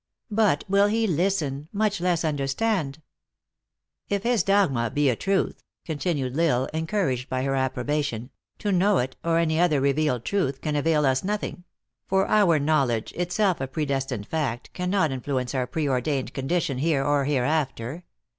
[0.31, 3.01] But will he listen, much less un derstand?" u
[4.09, 8.71] If his dogma be a truth," continued L Isle, en couraged by her approbation, "to
[8.71, 11.65] know it, or any other revealed truth, can avail us nothing;
[12.07, 18.03] for our knowledge, itself a predestined fact, cannot influence our preordained condition here or hereafter.